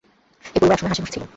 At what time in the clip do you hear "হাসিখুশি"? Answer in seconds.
0.91-1.13